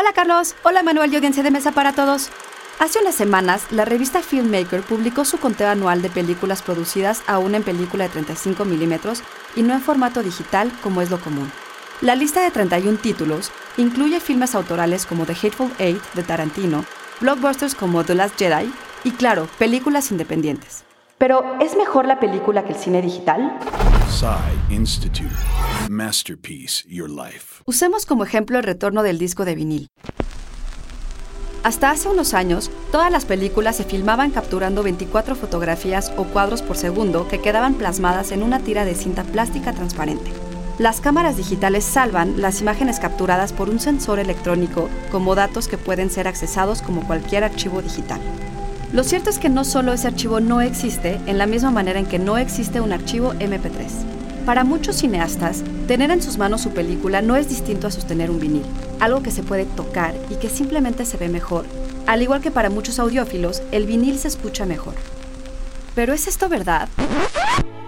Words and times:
Hola 0.00 0.12
Carlos, 0.12 0.54
hola 0.62 0.84
Manuel 0.84 1.12
y 1.12 1.16
audiencia 1.16 1.42
de 1.42 1.50
mesa 1.50 1.72
para 1.72 1.92
todos. 1.92 2.30
Hace 2.78 3.00
unas 3.00 3.16
semanas, 3.16 3.66
la 3.72 3.84
revista 3.84 4.22
Filmmaker 4.22 4.82
publicó 4.82 5.24
su 5.24 5.40
conteo 5.40 5.68
anual 5.68 6.02
de 6.02 6.08
películas 6.08 6.62
producidas 6.62 7.24
aún 7.26 7.56
en 7.56 7.64
película 7.64 8.04
de 8.04 8.10
35 8.10 8.64
milímetros 8.64 9.24
y 9.56 9.62
no 9.62 9.74
en 9.74 9.80
formato 9.80 10.22
digital 10.22 10.70
como 10.84 11.02
es 11.02 11.10
lo 11.10 11.18
común. 11.18 11.50
La 12.00 12.14
lista 12.14 12.42
de 12.42 12.52
31 12.52 12.98
títulos 12.98 13.50
incluye 13.76 14.20
filmes 14.20 14.54
autorales 14.54 15.04
como 15.04 15.26
The 15.26 15.32
Hateful 15.32 15.72
Eight 15.80 16.00
de 16.14 16.22
Tarantino, 16.22 16.84
blockbusters 17.18 17.74
como 17.74 18.04
The 18.04 18.14
Last 18.14 18.38
Jedi 18.38 18.72
y, 19.02 19.10
claro, 19.10 19.48
películas 19.58 20.12
independientes. 20.12 20.84
Pero, 21.18 21.56
¿es 21.58 21.76
mejor 21.76 22.06
la 22.06 22.20
película 22.20 22.64
que 22.64 22.74
el 22.74 22.78
cine 22.78 23.02
digital? 23.02 23.58
Institute. 24.68 25.30
Masterpiece 25.88 26.82
Your 26.88 27.08
Life. 27.08 27.62
Usemos 27.66 28.04
como 28.04 28.24
ejemplo 28.24 28.58
el 28.58 28.64
retorno 28.64 29.04
del 29.04 29.16
disco 29.16 29.44
de 29.44 29.54
vinil. 29.54 29.86
Hasta 31.62 31.92
hace 31.92 32.08
unos 32.08 32.34
años, 32.34 32.68
todas 32.90 33.12
las 33.12 33.24
películas 33.24 33.76
se 33.76 33.84
filmaban 33.84 34.32
capturando 34.32 34.82
24 34.82 35.36
fotografías 35.36 36.12
o 36.16 36.24
cuadros 36.24 36.62
por 36.62 36.76
segundo 36.76 37.28
que 37.28 37.40
quedaban 37.40 37.74
plasmadas 37.74 38.32
en 38.32 38.42
una 38.42 38.58
tira 38.58 38.84
de 38.84 38.96
cinta 38.96 39.22
plástica 39.22 39.72
transparente. 39.72 40.32
Las 40.78 41.00
cámaras 41.00 41.36
digitales 41.36 41.84
salvan 41.84 42.40
las 42.40 42.60
imágenes 42.60 42.98
capturadas 42.98 43.52
por 43.52 43.70
un 43.70 43.78
sensor 43.78 44.18
electrónico 44.18 44.88
como 45.12 45.36
datos 45.36 45.68
que 45.68 45.78
pueden 45.78 46.10
ser 46.10 46.26
accesados 46.26 46.82
como 46.82 47.06
cualquier 47.06 47.44
archivo 47.44 47.82
digital. 47.82 48.20
Lo 48.92 49.04
cierto 49.04 49.28
es 49.28 49.38
que 49.38 49.48
no 49.48 49.64
solo 49.64 49.92
ese 49.92 50.08
archivo 50.08 50.40
no 50.40 50.60
existe, 50.60 51.20
en 51.26 51.38
la 51.38 51.46
misma 51.46 51.70
manera 51.70 51.98
en 51.98 52.06
que 52.06 52.18
no 52.18 52.38
existe 52.38 52.80
un 52.80 52.92
archivo 52.92 53.34
MP3. 53.34 53.86
Para 54.46 54.64
muchos 54.64 54.96
cineastas, 54.96 55.62
tener 55.86 56.10
en 56.10 56.22
sus 56.22 56.38
manos 56.38 56.62
su 56.62 56.70
película 56.70 57.20
no 57.20 57.36
es 57.36 57.48
distinto 57.48 57.86
a 57.86 57.90
sostener 57.90 58.30
un 58.30 58.40
vinil, 58.40 58.64
algo 58.98 59.22
que 59.22 59.30
se 59.30 59.42
puede 59.42 59.66
tocar 59.66 60.14
y 60.30 60.36
que 60.36 60.48
simplemente 60.48 61.04
se 61.04 61.18
ve 61.18 61.28
mejor. 61.28 61.66
Al 62.06 62.22
igual 62.22 62.40
que 62.40 62.50
para 62.50 62.70
muchos 62.70 62.98
audiófilos, 62.98 63.62
el 63.72 63.86
vinil 63.86 64.18
se 64.18 64.28
escucha 64.28 64.64
mejor. 64.64 64.94
¿Pero 65.94 66.14
es 66.14 66.26
esto 66.26 66.48
verdad? 66.48 66.88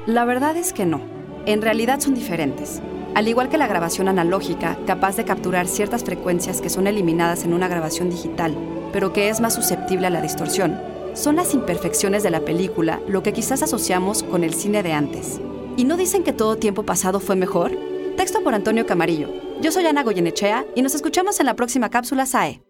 La 0.06 0.26
verdad 0.26 0.56
es 0.56 0.74
que 0.74 0.84
no 0.84 1.20
en 1.46 1.62
realidad 1.62 2.00
son 2.00 2.14
diferentes. 2.14 2.80
Al 3.14 3.26
igual 3.26 3.48
que 3.48 3.58
la 3.58 3.66
grabación 3.66 4.08
analógica, 4.08 4.78
capaz 4.86 5.16
de 5.16 5.24
capturar 5.24 5.66
ciertas 5.66 6.04
frecuencias 6.04 6.60
que 6.60 6.70
son 6.70 6.86
eliminadas 6.86 7.44
en 7.44 7.52
una 7.52 7.68
grabación 7.68 8.08
digital, 8.08 8.56
pero 8.92 9.12
que 9.12 9.28
es 9.28 9.40
más 9.40 9.54
susceptible 9.54 10.06
a 10.06 10.10
la 10.10 10.22
distorsión, 10.22 10.80
son 11.14 11.36
las 11.36 11.54
imperfecciones 11.54 12.22
de 12.22 12.30
la 12.30 12.40
película 12.40 13.00
lo 13.08 13.22
que 13.22 13.32
quizás 13.32 13.62
asociamos 13.62 14.22
con 14.22 14.44
el 14.44 14.54
cine 14.54 14.82
de 14.82 14.92
antes. 14.92 15.40
¿Y 15.76 15.84
no 15.84 15.96
dicen 15.96 16.22
que 16.22 16.32
todo 16.32 16.56
tiempo 16.56 16.84
pasado 16.84 17.20
fue 17.20 17.36
mejor? 17.36 17.72
Texto 18.16 18.42
por 18.44 18.54
Antonio 18.54 18.86
Camarillo. 18.86 19.28
Yo 19.60 19.72
soy 19.72 19.86
Ana 19.86 20.04
Goyenechea 20.04 20.64
y 20.74 20.82
nos 20.82 20.94
escuchamos 20.94 21.40
en 21.40 21.46
la 21.46 21.56
próxima 21.56 21.90
cápsula 21.90 22.26
SAE. 22.26 22.62